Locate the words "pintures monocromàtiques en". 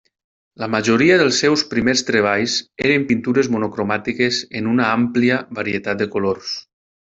3.11-4.73